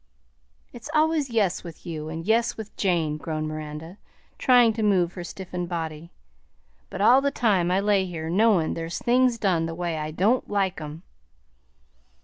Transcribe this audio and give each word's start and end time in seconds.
"It's 0.73 0.89
always 0.95 1.29
'yes' 1.29 1.63
with 1.63 1.85
you, 1.85 2.09
and 2.09 2.25
'yes' 2.25 2.57
with 2.57 2.75
Jane," 2.75 3.17
groaned 3.17 3.47
Miranda, 3.47 3.99
trying 4.39 4.73
to 4.73 4.81
move 4.81 5.13
her 5.13 5.23
stiffened 5.23 5.69
body; 5.69 6.09
"but 6.89 7.01
all 7.01 7.21
the 7.21 7.29
time 7.29 7.69
I 7.69 7.81
lay 7.81 8.07
here 8.07 8.27
knowin' 8.27 8.73
there's 8.73 8.97
things 8.97 9.37
done 9.37 9.67
the 9.67 9.75
way 9.75 9.99
I 9.99 10.09
don't 10.09 10.49
like 10.49 10.81
'em." 10.81 11.03